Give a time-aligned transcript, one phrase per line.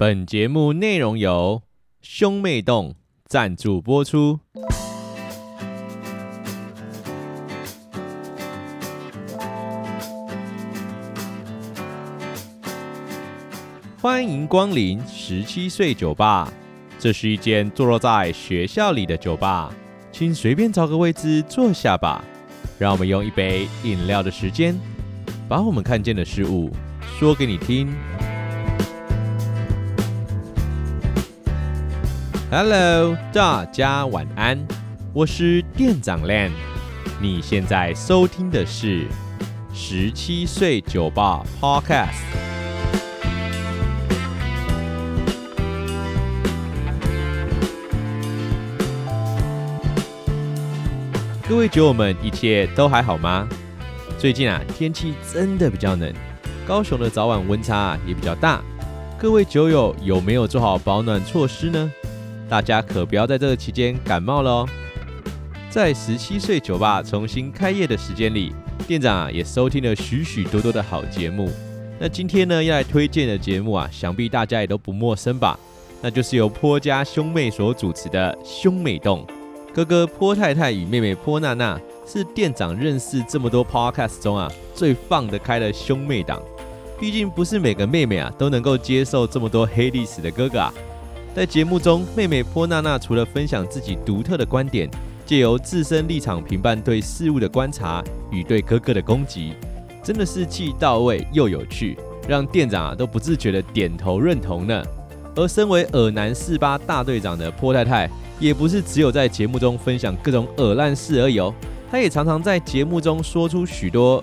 [0.00, 1.60] 本节目内容由
[2.02, 2.94] 兄妹洞
[3.26, 4.38] 赞助播出。
[14.00, 16.48] 欢迎光临十七岁酒吧，
[17.00, 19.74] 这是一间坐落在学校里的酒吧，
[20.12, 22.24] 请随便找个位置坐下吧。
[22.78, 24.78] 让我们用一杯饮料的时间，
[25.48, 26.70] 把我们看见的事物
[27.18, 27.92] 说给你听。
[32.50, 34.58] Hello，大家晚安，
[35.12, 36.50] 我是店长 Lan。
[37.20, 39.06] 你现在收听的是
[39.74, 42.14] 十七岁酒吧 Podcast。
[51.46, 53.46] 各位酒友们，一切都还好吗？
[54.16, 56.10] 最近啊，天气真的比较冷，
[56.66, 58.62] 高雄的早晚温差也比较大。
[59.18, 61.92] 各位酒友有没有做好保暖措施呢？
[62.48, 64.68] 大家可不要在这个期间感冒了哦。
[65.70, 68.54] 在十七岁酒吧重新开业的时间里，
[68.86, 71.50] 店长啊也收听了许许多多的好节目。
[72.00, 75.58] 那今天呢要来推荐的节目啊，想必大家也都不陌生吧？
[76.00, 79.26] 那就是由坡家兄妹所主持的兄妹洞。
[79.74, 86.40] 哥哥坡太太与妹妹坡娜娜是店长认识这么多 podcast 中啊最放得开的兄妹档。
[86.98, 90.72] 毕竟不是每个妹妹啊都能够接受这么多黑历史的哥哥啊。
[91.34, 94.90] 在节目中，妹妹波娜娜除了分享自己独特的观点，
[95.24, 99.52] 借由自身立场评判对事物的观察与对哥哥的攻击，
[100.02, 104.82] 真的是既到位又有趣，让店长啊都不自觉的点头认同呢。
[105.36, 111.54] 而身为恶男四八大队长的波太太，也不是只有在节目中分享各种耳烂事而已哦，
[111.88, 114.20] 她也常常在节目中说出许多，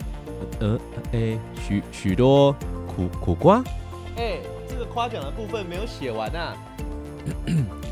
[0.60, 0.78] 呃，
[1.14, 2.52] 诶，许许多
[2.86, 3.64] 苦苦瓜。
[4.18, 6.54] 哎，这个夸奖的部分没有写完啊。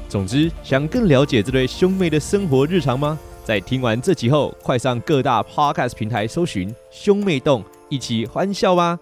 [0.10, 3.20] 总之，想更了解这对兄妹的生活日常吗？
[3.44, 8.98] 在听完这集后，快上各大 podcast 平台搜寻“兄妹洞”，一起欢笑吧。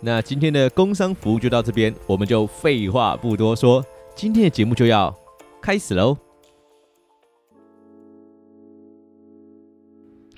[0.00, 3.84] 那今天的工商服务就到这边，我们就废话不多说，
[4.14, 5.12] 今天的节目就要
[5.60, 6.16] 开始喽。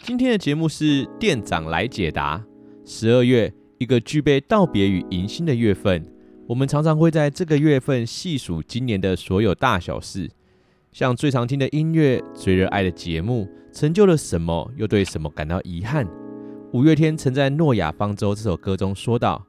[0.05, 2.43] 今天的节目是店长来解答。
[2.87, 6.03] 十二月，一个具备道别与迎新的月份。
[6.49, 10.31] 我们常常会在这个月份细数今年的所有大小事，
[10.91, 16.09] 像最常听的音乐、最热爱的节目，成就了什么，又对什么感到遗憾。
[16.73, 19.45] 五月天曾在《诺亚方舟》这首歌中说道：“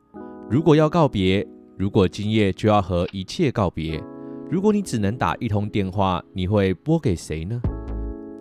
[0.52, 4.04] 如果要告别，如果今夜就要和一切告别，
[4.52, 7.62] 如果你只能打一通电话，你会拨给谁呢？”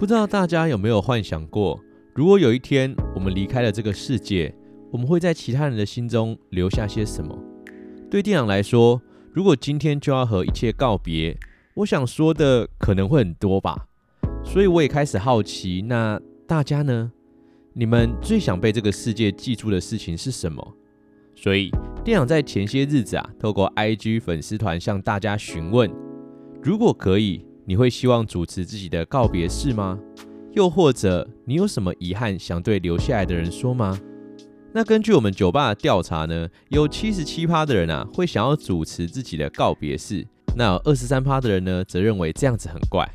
[0.01, 1.79] 不知道大家有没有幻想过，
[2.13, 4.53] 如果有一天我们离开了这个世界，
[4.91, 7.39] 我们会在其他人的心中留下些什么？
[8.11, 9.03] 对店长来说，
[9.35, 11.37] 如果今天就要和一切告别，
[11.75, 13.87] 我想说的可能会很多吧。
[14.43, 17.13] 所以我也开始好奇，那大家呢？
[17.75, 20.75] 你们最想被这个世界记住的事情是什么？
[21.35, 21.71] 所以
[22.03, 25.91] 店长在前些日子啊，透过 IG 粉丝团向大家询问：
[26.63, 29.99] 如果可以，你会希望主持自己的告别式吗？
[30.55, 34.01] 又或者你有什么遗憾想对留下来的人说吗？
[34.73, 43.09] 那根据我们酒吧的调查呢，有七十七趴的人啊会想要主持自己的告别式，那二十三趴的人呢则认为这样子很怪。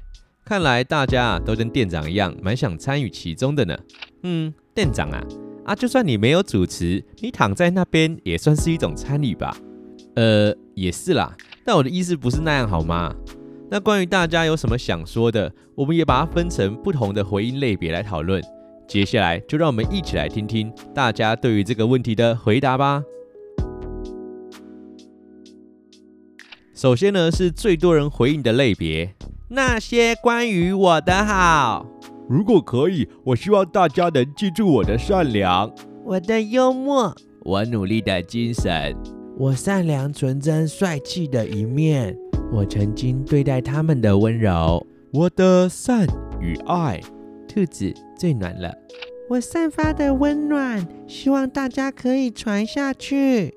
[0.44, 3.78] 看来大家啊都跟店长一样，蛮想参与其中的呢。
[4.24, 5.24] 嗯，店长啊
[5.64, 9.56] 啊，就算你没有主持，你躺在那边也算是一种参与吧？
[10.16, 13.16] 呃，也是啦，但我的意思不是那样好吗？
[13.70, 18.44] 那关于大家有什么想说的，我们也把它分成不同的回应类别来讨论。
[18.88, 23.03] 接下来就让我们一起来听听大家对于这个问题的回答吧。
[26.75, 29.16] 首先呢，是最多人回应的类别，
[29.49, 31.85] 那些关于我的好。
[32.27, 35.73] 如果可以，我希望大家能记住我的善良，
[36.03, 38.96] 我的幽默，我努力的精神，
[39.37, 42.17] 我善良、纯真、帅气的一面，
[42.52, 46.05] 我曾经对待他们的温柔，我的善
[46.41, 46.99] 与爱。
[47.53, 48.76] 兔子最暖了，
[49.29, 53.53] 我散发的温暖，希望大家可以传下去。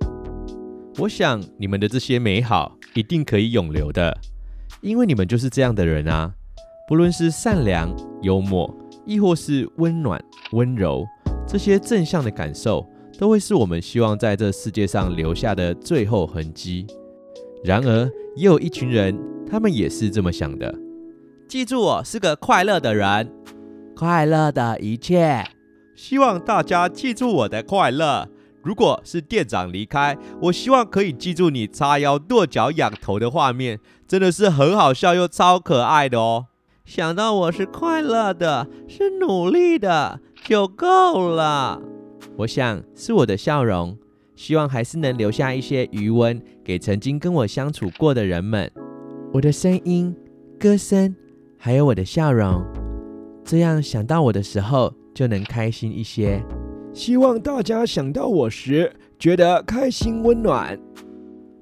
[0.98, 4.14] 我想你们的这些美好一定可以永留的，
[4.82, 6.34] 因为你们就是这样的人啊。
[6.87, 7.90] 不论是善良、
[8.20, 8.70] 幽默，
[9.06, 10.22] 亦或是温暖、
[10.52, 11.02] 温柔，
[11.49, 12.87] 这些正向的感受，
[13.19, 16.87] 都会是我们希望在这世界上留下的最后痕迹。
[17.64, 18.04] 然而，
[18.37, 19.19] 也有一群人，
[19.50, 20.78] 他们也是这么想的。
[21.49, 23.32] 记住，我是个快乐的人。
[23.96, 25.43] 快乐的一切，
[25.94, 28.28] 希望大家记住我的快乐。
[28.62, 36.48] 如果是店长离开，我希望可以记住你叉腰跺脚仰头的画面，真的是很好笑又超可爱的哦。
[36.84, 41.81] 想到我是快乐的，是努力的，就够了。
[42.38, 43.96] 我想是我的笑容，
[44.34, 48.70] 希望还是能留下一些余温给曾经跟我相处过的人们。
[49.32, 50.14] 我的声音、
[50.60, 51.16] 歌声，
[51.56, 52.62] 还有我的笑容，
[53.46, 56.44] 这样想到我的时候就能开心一些。
[56.93, 60.76] 希望大家想到我时觉得开心温暖。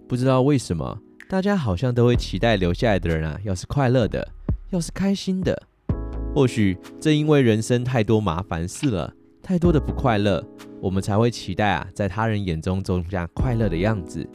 [0.08, 0.98] 不知道为什么，
[1.28, 4.26] 大家好像都会期待留下来的人啊，要是快乐的，
[4.70, 5.62] 要是开心的。
[6.34, 10.42] 或许正因为人生太多麻烦事了，太多的不快乐，
[10.80, 14.26] 我们才会期待啊，在他人眼中种下快乐的样子。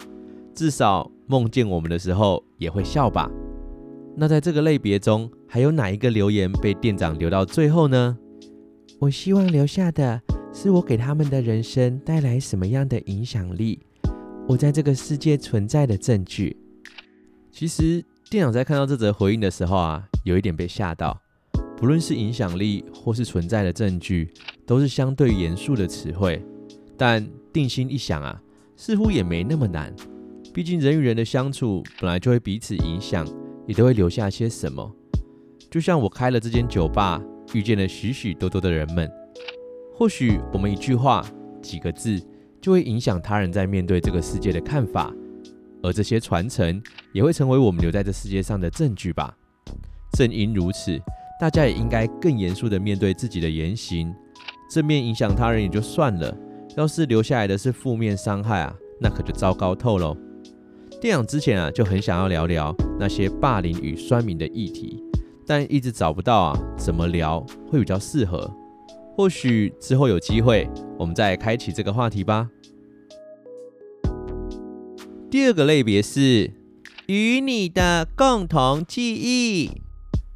[0.53, 3.27] 至少梦见我们的时候也会笑吧。
[4.15, 8.17] 那在这个类别中，还有哪一个留言被店长留到最后呢？
[8.99, 10.21] 我希望留下的。
[10.51, 13.79] 是我给他们的人生带来什么样的影响力？
[14.47, 16.57] 我在这个世界存在的证据。
[17.51, 21.21] 其实店长在看到这则回应的时候啊，有一点被吓到。
[21.77, 24.33] 不论是影响力或是存在的证据，
[24.65, 26.43] 都是相对严肃的词汇。
[26.97, 28.41] 但定心一想啊，
[28.75, 29.95] 似乎也没那么难。
[30.51, 33.25] 毕竟人与人的相处本来就会彼此影响，
[33.69, 34.91] 也都会留下些什么。
[35.69, 37.21] 就像我开了这间酒吧，
[37.53, 39.07] 遇见了许许多多的人们。
[39.93, 41.23] 或许我们一句话、
[41.61, 42.19] 几个字，
[42.59, 45.13] 就会影响他人在面对这个世界的看法，
[45.83, 46.81] 而这些传承
[47.13, 49.37] 也会成为我们留在这世界上的证据吧。
[50.17, 50.99] 正因如此，
[51.39, 54.11] 大家也应该更严肃地面对自己的言行。
[54.71, 56.35] 正面影响他人也就算了，
[56.75, 60.17] 要是留下来的是负面伤害啊，那可就糟糕透喽。
[61.01, 65.01] 电影之前啊就很想要聊聊那些霸凌与酸民的议题，
[65.47, 67.39] 但一直找不到啊怎么聊
[67.71, 68.53] 会比较适合。
[69.15, 72.49] 或许之后有机会，我们再开启这个话题吧。
[75.31, 76.51] 第二个类别是
[77.07, 79.71] 与你的共同记忆。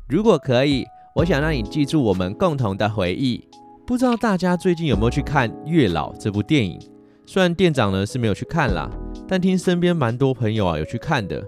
[0.08, 0.86] 如果可以，
[1.16, 3.46] 我想让你记住我们共同的回忆。
[3.86, 6.80] 不知道大家最近有没有去看《月老》这部电影？
[7.26, 8.90] 虽然店长呢是没有去看啦，
[9.28, 11.44] 但听身边蛮多朋友啊有去看的。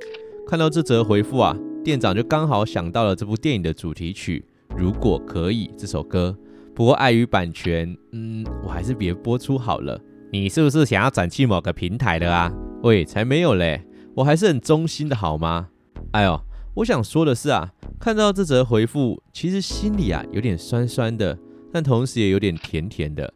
[0.48, 4.46] 看到这则回复啊，店长就刚好想到了这部电影的主题曲
[4.78, 6.36] 《如果可以》这首歌。
[6.74, 10.00] 不过碍于版权，嗯，我还是别播出好了。
[10.32, 12.52] 你是不是想要转去某个平台的啊？
[12.84, 13.82] 喂，才没有嘞，
[14.14, 15.70] 我还是很忠心的好吗？
[16.12, 16.40] 哎呦，
[16.76, 21.38] 我想说的是啊，看到这则回复，其实心里啊有点酸酸的，
[21.72, 23.34] 但同时也有点甜甜的。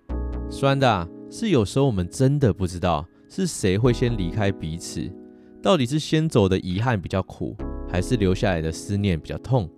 [0.49, 5.07] 酸的啊，是有时候我们真的不知道是谁会先离开彼此，
[5.61, 7.55] 到底是先走的遗憾比较苦，
[7.87, 9.69] 还是留下来的思念比较痛？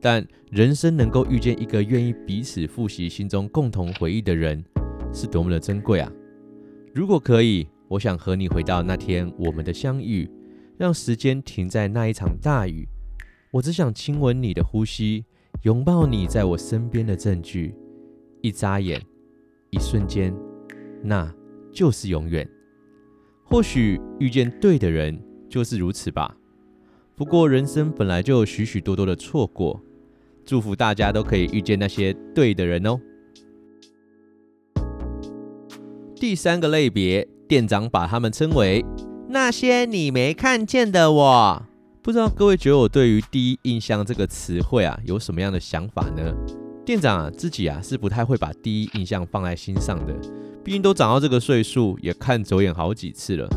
[0.00, 4.64] 但人生能够遇见一个愿意彼此复习心中共同回忆的人，
[5.12, 6.10] 是多么的珍贵啊！
[6.94, 10.30] 如果可以，我想和你回到那天我们的相遇，
[10.78, 12.88] 让时间停在那一场大雨。
[13.50, 15.24] 我只想亲吻你的呼吸，
[15.62, 17.74] 拥抱你在我身边的证据。
[18.42, 19.02] 一眨眼，
[19.70, 20.34] 一瞬间，
[21.02, 21.32] 那
[21.72, 22.48] 就是永远。
[23.44, 26.36] 或许遇见对的人就是如此吧。
[27.14, 29.80] 不过人生本来就有许许多多的错过。
[30.44, 33.00] 祝福大家都可以遇见那些对的人哦。
[36.14, 38.84] 第三个类别，店长把他们称为
[39.28, 41.62] 那些你没看见的我。
[42.00, 46.32] 不知道各位觉得我对于第一印象这个词汇啊，有什么样的想法呢？
[46.84, 50.14] 店长啊，自己啊是不太会把第一印象放在心上的，
[50.66, 53.48] 毕竟都长到这个岁数，也看走眼好几次了。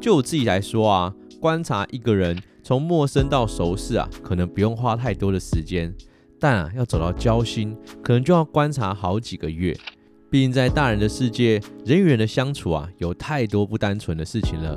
[0.00, 5.94] 就我自己来说啊，观察一个人从陌生到熟识啊，可能不用花太多的时间。
[6.40, 9.72] 但啊，要走到交心，可能就要观察好几个月。
[10.32, 14.76] 毕竟在大人的世界，人与人的相处啊，有太多不单纯的事情了。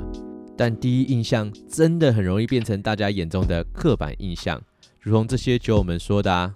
[0.56, 4.62] 但第一印象真的很容易变成大家眼中的刻板印象，
[5.00, 6.54] 如同这些酒友们说的啊。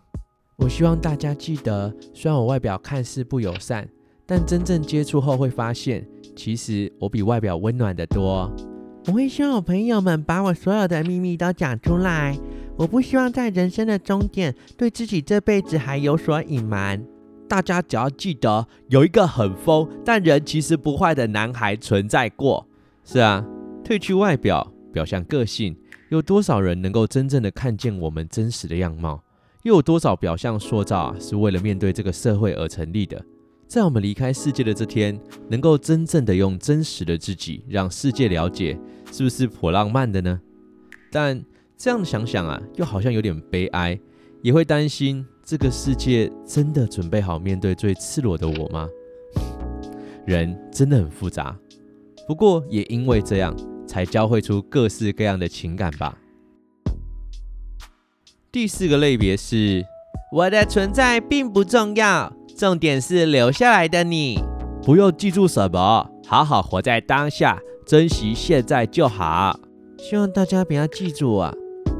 [0.58, 3.88] 我希望大家记得，虽然我外表看似不友善，
[4.26, 6.04] 但真正接触后会发现，
[6.34, 8.52] 其实我比外表温暖的多。
[9.06, 12.36] 我会希望我朋友们把我所有的秘密都讲出来。
[12.76, 17.02] 我不希望在人生的终点，对自己这辈子还有所隐瞒。
[17.48, 22.66] 大家只要记得，有一个很疯但人其实不坏的男孩存在过。
[23.04, 23.46] 是啊，
[23.84, 25.76] 褪去外表，表象个性，
[26.08, 29.22] 有多少人能够真正的看见我们真实的样貌？
[29.62, 33.24] 又有多少表象塑造，是为了面对这个社会而成立的？
[33.66, 35.18] 在我们离开世界的这天，
[35.48, 38.78] 能够真正的用真实的自己让世界了解，
[39.12, 40.40] 是不是颇浪漫的呢？
[41.10, 41.44] 但。
[41.78, 44.00] 这样想想啊，又好像有点悲哀，
[44.40, 48.88] 也会担心这个世界真的准备好面对最赤裸的我吗？
[50.24, 51.54] 人真的很复杂，
[52.26, 53.54] 不过也因为这样，
[53.86, 56.16] 才交汇出各式各样的情感吧。
[58.50, 59.84] 第四个类别是，
[60.32, 64.40] 我的存在并不重要，重点是留下来的你。
[64.82, 69.60] 不用记住什么，好好活在当下，珍惜现在就好。
[69.98, 71.52] 希望大家不要记住啊，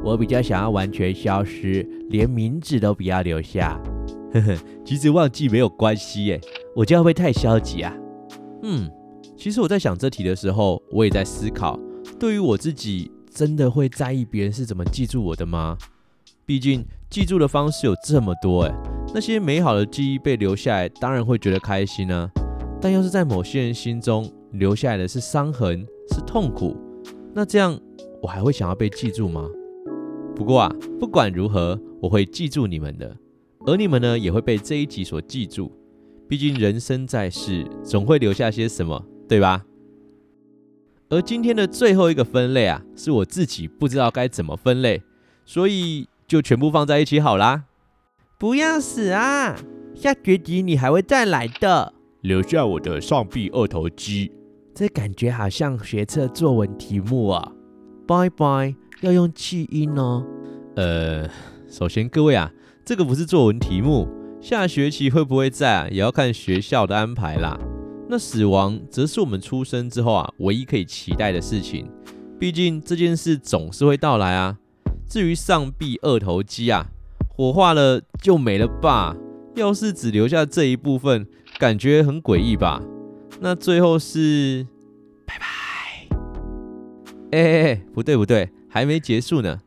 [0.03, 3.79] 我比较想要完全消失，连名字都不要留下。
[4.33, 6.41] 呵呵，其实忘记没有关系耶，
[6.75, 7.93] 我这样会太消极啊？
[8.63, 8.91] 嗯，
[9.37, 11.79] 其实我在想这题的时候，我也在思考，
[12.19, 15.77] 对于我自己，真的会在意别人是怎么记住我的吗？
[16.47, 18.75] 毕竟记住的方式有这么多，哎，
[19.17, 22.31] 那些美好的记忆被留下来，当然会觉得开心呢。
[22.83, 26.77] 但要是在某些人心中留下来的是伤痕，是痛苦，
[27.33, 27.81] 那这样
[28.21, 29.49] 我还会想要被记住吗？
[30.37, 33.17] 不过啊，不管如何，我会记住你们的，
[33.65, 35.73] 而你们呢，也会被这一集所记住。
[36.29, 39.65] 毕竟人生在世，总会留下些什么，对吧？
[41.09, 45.03] 而今天的最后一个分类啊，是我自己不知道该怎么分类，
[45.47, 46.07] 所以。
[46.29, 47.67] 就全部放在一起好啦！
[48.39, 49.57] 不要死啊！
[49.95, 51.95] 下学期你还会再来的。
[52.21, 54.31] 留下我的上臂二头肌。
[54.75, 57.53] 这感觉好像学测作文题目啊！
[58.07, 60.23] 拜拜，要用气音哦。
[60.75, 61.27] 呃，
[61.67, 62.53] 首先各位啊，
[62.85, 64.07] 这个不是作文题目，
[64.39, 67.59] 下学期会不会在啊，也要看学校的安排啦。
[68.07, 71.91] 那死亡则是我们出生之后啊，唯一可以期待的事情。
[72.39, 74.59] 毕竟这件事总是会到来啊。
[75.09, 76.87] 至于上臂二头肌啊，
[77.37, 79.15] 火化了就没了吧？
[79.57, 81.27] 要是只留下这一部分，
[81.59, 82.83] 感觉很诡异吧？
[83.41, 84.67] 那最后是
[85.27, 85.45] 拜拜。
[87.33, 89.61] 哎哎哎，不对不对，还没结束呢。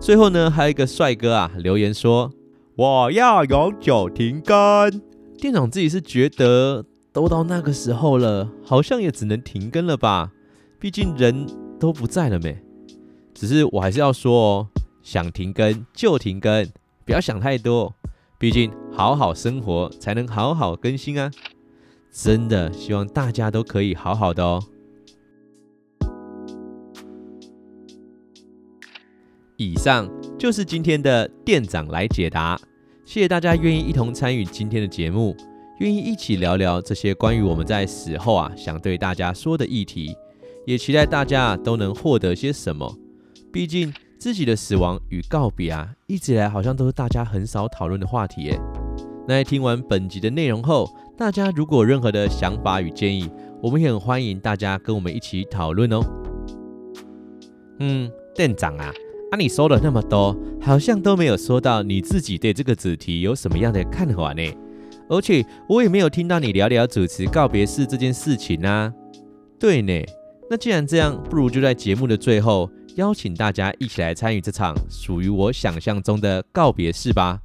[0.00, 2.30] 最后呢，还有一个帅哥啊留言说
[2.78, 4.56] ：“我要永久停更。”
[5.36, 10.30] 店长自己是觉得都到那个时候了，好像也只能停更了吧？
[10.78, 11.44] 毕竟人
[11.80, 12.56] 都不在了没。
[13.34, 14.68] 只是我还是要说哦。
[15.02, 16.68] 想停更就停更，
[17.06, 17.94] 不要想太多。
[18.38, 21.30] 毕竟好好生活才能好好更新啊！
[22.12, 24.62] 真的希望大家都可以好好的哦。
[29.56, 30.06] 以上
[30.38, 32.60] 就是今天的店长来解答，
[33.06, 35.34] 谢谢大家愿意一同参与今天的节目，
[35.78, 40.14] 愿意一起聊聊这些关于我们在死后啊想对大家说的议题，
[40.66, 42.94] 也期待大家都能获得些什么。
[43.50, 43.90] 毕竟。
[44.18, 48.60] 自己的死亡与告别啊，一直以来好像都是大家很少讨论的话题耶。
[49.28, 53.30] 那在听完本集的内容后，大家如果有任何的想法与建议，
[53.62, 56.00] 我们也很欢迎大家跟我们一起讨论哦。
[57.80, 58.90] 嗯，店长啊，
[59.30, 64.42] 啊你说了那么多，好像都没有说到你自己对这个主题有什么样的看法呢？
[65.08, 68.92] 而且我也没有听到你聊聊主持告别式这件事情啊。
[69.58, 69.92] 对呢，
[70.48, 72.70] 那既然这样，不如就在节目的最后。
[72.96, 77.38] 邀请大家一起来参与这场属于我想象中的告别式吧。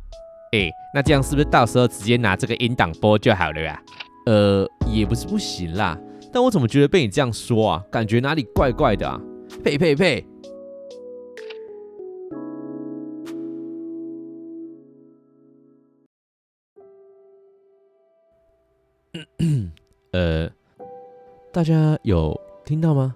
[0.54, 3.82] 哎，那这样是不是到时候直接拿这个音档播就好了呀？
[4.28, 5.98] 呃，也不是不行啦，
[6.32, 9.20] 但我怎么觉得被你这样说啊，感觉哪里怪怪的啊？
[9.62, 10.26] 呸呸呸！
[20.14, 20.50] 呃，
[21.52, 23.14] 大家有听到吗？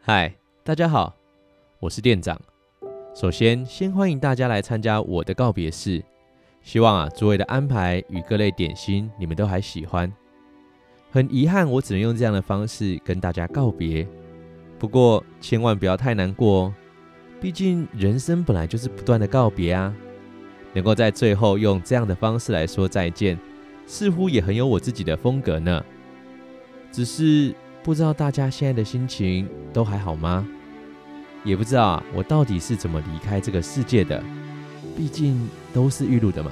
[0.00, 0.39] 嗨。
[0.62, 1.16] 大家好，
[1.78, 2.38] 我是店长。
[3.14, 6.04] 首先，先欢迎大家来参加我的告别式。
[6.60, 10.12] 希望啊，诸位的安排与各类点心，你们都还喜欢。
[11.10, 14.06] 很遗憾，我只能用这样的方式跟大家告别。
[14.78, 16.74] 不过，千万不要太难过哦。
[17.40, 19.94] 毕竟，人生本来就是不断的告别啊。
[20.74, 23.38] 能够在最后用这样的方式来说再见，
[23.86, 25.82] 似乎也很有我自己的风格呢。
[26.92, 27.54] 只是。
[27.82, 30.46] 不知道大家现在的心情都还好吗？
[31.42, 34.22] 也不知道啊，我到底是怎么离开这个世界的？
[34.96, 36.50] 毕竟都是预录的嘛。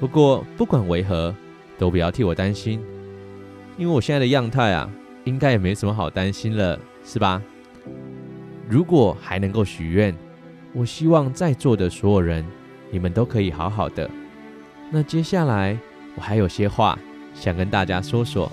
[0.00, 1.34] 不过不管为何，
[1.78, 2.80] 都不要替我担心，
[3.76, 4.90] 因为我现在的样态啊，
[5.24, 7.42] 应该也没什么好担心了，是吧？
[8.66, 10.16] 如果还能够许愿，
[10.72, 12.42] 我希望在座的所有人，
[12.90, 14.10] 你们都可以好好的。
[14.90, 15.78] 那接下来
[16.14, 16.98] 我还有些话
[17.34, 18.50] 想跟大家说说。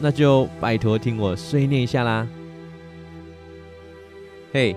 [0.00, 2.26] 那就拜托听我碎念一下啦。
[4.50, 4.74] 嘿，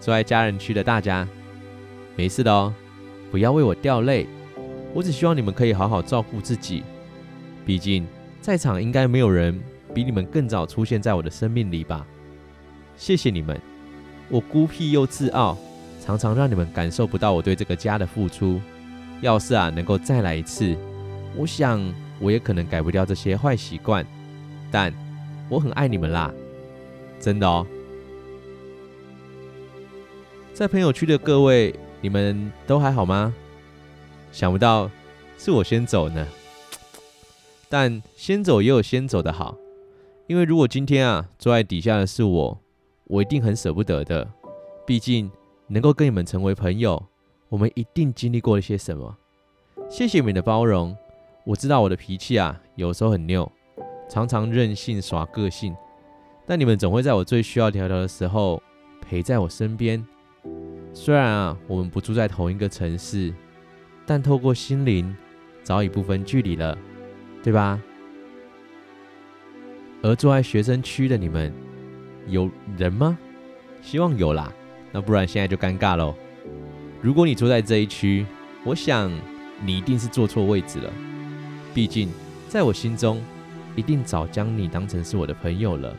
[0.00, 1.28] 坐在家人区的大家，
[2.16, 2.74] 没事的哦，
[3.30, 4.26] 不要为我掉泪。
[4.94, 6.82] 我只希望你们可以好好照顾自己。
[7.66, 8.06] 毕竟
[8.40, 9.58] 在场应该没有人
[9.92, 12.06] 比你们更早出现在我的生命里吧。
[12.96, 13.60] 谢谢你们，
[14.28, 15.58] 我孤僻又自傲，
[16.00, 18.60] 常常让你们感受不到我对这个家的付出。
[19.20, 20.76] 要是啊能够再来一次，
[21.36, 21.80] 我想
[22.18, 24.06] 我也可能改不掉这些坏习惯。
[24.74, 24.92] 但
[25.48, 26.34] 我很爱你们啦，
[27.20, 27.64] 真的哦。
[30.52, 33.32] 在朋友区的各位，你们都还好吗？
[34.32, 34.90] 想不到
[35.38, 36.26] 是我先走呢，
[37.68, 39.56] 但先走也有先走的好，
[40.26, 42.58] 因为如果今天啊坐在底下的是我，
[43.04, 44.28] 我一定很舍不得的。
[44.84, 45.30] 毕竟
[45.68, 47.00] 能够跟你们成为朋友，
[47.48, 49.16] 我们一定经历过一些什么。
[49.88, 50.96] 谢谢你们的包容，
[51.44, 53.48] 我知道我的脾气啊有时候很拗，
[54.14, 55.74] 常常任性耍个性，
[56.46, 58.62] 但你们总会在我最需要聊聊的时候
[59.00, 60.06] 陪在我身边。
[60.92, 63.34] 虽然啊我们不住在同一个城市，
[64.06, 65.12] 但透过心灵
[65.64, 66.78] 早已不分距离了，
[67.42, 67.80] 对吧？
[70.00, 71.52] 而住在学生区的你们，
[72.28, 73.18] 有人吗？
[73.82, 74.52] 希望有啦。
[74.92, 76.14] 那不然现在就尴尬喽。
[77.02, 78.24] 如果你坐在这一区，
[78.64, 79.10] 我想
[79.60, 80.92] 你一定是坐错位置了。
[81.74, 82.08] 毕竟
[82.48, 83.20] 在我心中，
[83.76, 85.94] 一定早将你当成是我的朋友了。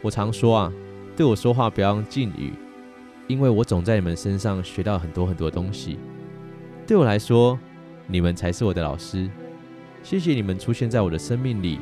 [0.00, 0.72] 我常说啊，
[1.16, 2.52] 对我说话不要用敬语，
[3.28, 5.98] 因为我总在你们身上学到很多很多东西。
[6.86, 7.58] 对我来说，
[8.06, 9.30] 你们才是我的老师。
[10.02, 11.78] 谢谢你们出现在我的生命里。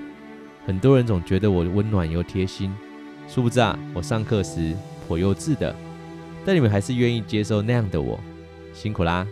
[0.67, 2.71] 很多人总觉得我温暖又贴心，
[3.27, 4.75] 殊不知啊，我上课时
[5.09, 5.75] 颇幼稚的。
[6.45, 8.21] 但你们还是愿意接受那样的我，
[8.75, 9.27] 辛苦啦！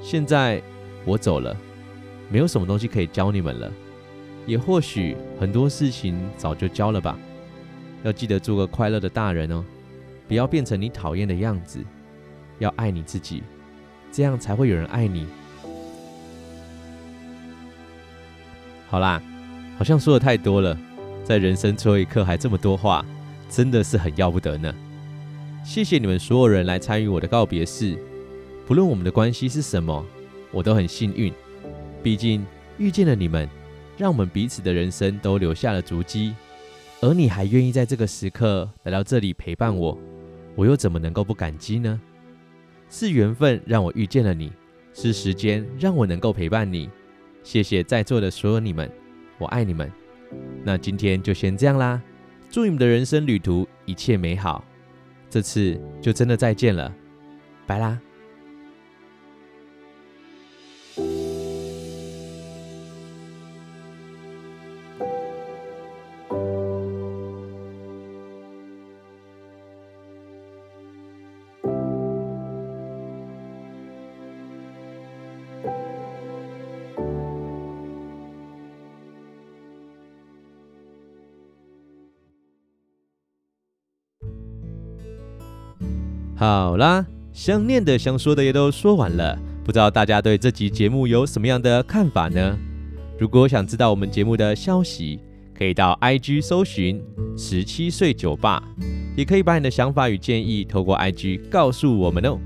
[0.00, 0.62] 现在
[1.04, 1.56] 我走了，
[2.30, 3.72] 没有什么东西可以教你们了，
[4.46, 7.18] 也或许很多事情早就教了吧。
[8.02, 9.64] 要记得做个快乐的大人哦，
[10.28, 11.82] 不要变成你讨厌的样子。
[12.60, 13.42] 要爱你自己，
[14.12, 15.26] 这样才会有人爱你。
[18.88, 19.20] 好啦，
[19.76, 20.78] 好像说的太多了，
[21.24, 23.04] 在人生最后一刻还这么多话，
[23.48, 24.72] 真的是很要不得呢。
[25.64, 27.98] 谢谢你们所有人来参与我的告别式，
[28.66, 30.04] 不论我们的关系是什么，
[30.52, 31.32] 我都很幸运。
[32.04, 32.46] 毕竟
[32.78, 33.48] 遇见了你们，
[33.96, 36.34] 让我们彼此的人生都留下了足迹。
[37.00, 39.98] 而你还愿意在这个时刻来到这里陪伴我，
[40.54, 42.00] 我又怎么能够不感激呢？
[42.88, 44.52] 是缘分让我遇见了你，
[44.92, 46.88] 是时间让我能够陪伴你。
[47.42, 48.90] 谢谢在座的所有你们，
[49.38, 49.90] 我爱你们。
[50.62, 52.00] 那今天就先这样啦，
[52.48, 54.64] 祝你们的人生旅途一切美好。
[55.28, 56.94] 这次就真的再见了，
[57.66, 58.00] 拜啦。
[86.36, 92.58] 好啦，想念的、想说的也都说完了，不知道大家对这集节目有什么样的看法呢？
[93.18, 95.20] 如果想知道我们节目的消息，
[95.56, 97.00] 可以到 IG 搜寻
[97.36, 98.60] 十七岁酒吧，
[99.16, 102.36] 也可以把你的想法与建议透过 IG 告诉我们哦。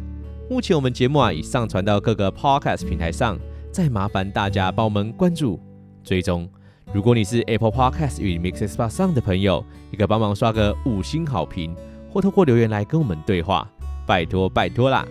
[0.50, 3.38] 目前我们节目啊已上传到各个 Podcast 平台上，
[3.72, 5.58] 再麻烦大家帮我们关注、
[6.04, 6.46] 追踪。
[6.92, 11.74] 如果你是 Apple Podcast 与 MixerBox 上的朋友，也可以帮忙刷个五星好评，
[12.10, 13.66] 或透过留言来跟我们对话。
[14.08, 15.06] 拜托拜托啦！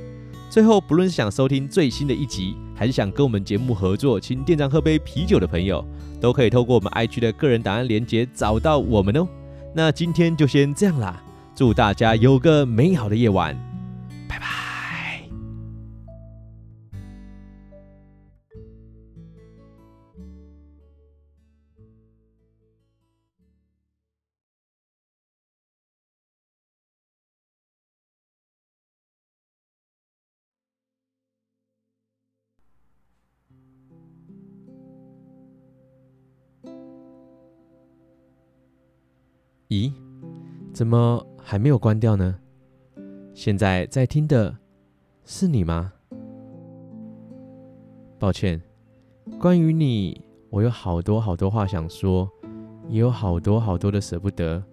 [0.50, 5.86] 最后，不论是想收听最新的一集，还是想跟我们节目合作，请店长喝杯啤酒的朋友，
[6.20, 9.28] 都可以透过我们 IG 的个人档案连接找到我们哦。
[9.76, 11.22] 那今天就先这样啦，
[11.54, 13.56] 祝大家有个美好的夜晚，
[14.28, 14.67] 拜拜。
[39.70, 39.92] 咦，
[40.72, 42.40] 怎么还没有关掉呢？
[43.34, 44.58] 现在在听的
[45.26, 45.92] 是你吗？
[48.18, 48.62] 抱歉，
[49.38, 52.30] 关于你，我有好多好多话想说，
[52.88, 54.64] 也有好多好多的舍不得。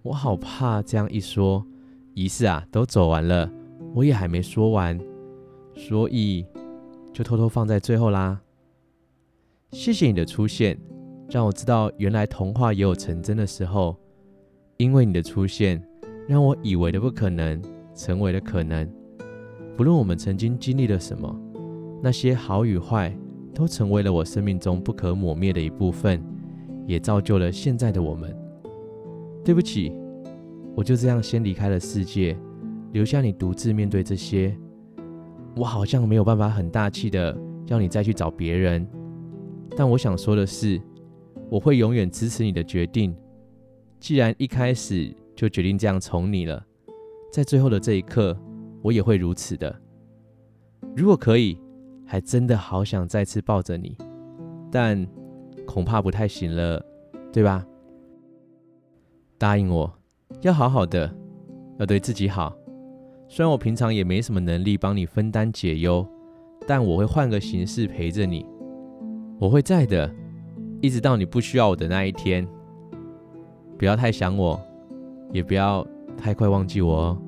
[0.00, 1.62] 我好怕这样一说，
[2.14, 3.52] 仪式啊都走完了，
[3.94, 4.98] 我也还没说完，
[5.76, 6.46] 所以
[7.12, 8.40] 就偷偷放在最后啦。
[9.72, 10.80] 谢谢你的出现，
[11.28, 13.94] 让我知道原来童话也有成真的时候。
[14.82, 15.80] 因为你的出现，
[16.26, 17.62] 让我以为的不可能
[17.94, 18.84] 成为了可能。
[19.76, 21.32] 不论我们曾经经历了什么，
[22.02, 23.16] 那些好与坏
[23.54, 26.20] 都成为了我生命中不可磨灭的一部分，
[26.84, 28.36] 也造就了现在的我们。
[29.44, 29.92] 对不起，
[30.74, 32.36] 我就这样先离开了世界，
[32.90, 34.52] 留下你独自面对这些。
[35.54, 38.84] 我好像没有办法很大气的要你再去找别人，
[39.76, 40.82] 但我想说的是，
[41.48, 43.14] 我会永远支持你的决定。
[44.02, 46.60] 既然一开始就决定这样宠你了，
[47.32, 48.36] 在最后的这一刻，
[48.82, 49.72] 我也会如此的。
[50.96, 51.56] 如果可以，
[52.04, 53.96] 还真的好想再次抱着你，
[54.72, 55.06] 但
[55.64, 56.84] 恐怕不太行了，
[57.32, 57.64] 对吧？
[59.38, 59.88] 答应我，
[60.40, 61.08] 要好好的，
[61.78, 62.52] 要对自己好。
[63.28, 66.04] 虽然我平常也没什么能力帮你分担解忧，
[66.66, 68.44] 但我会换个形式陪着你。
[69.38, 70.12] 我会在的，
[70.80, 72.44] 一直到你不需要我的那一天。
[73.82, 74.64] 不要太想我，
[75.32, 75.84] 也不要
[76.16, 77.18] 太快忘记我哦。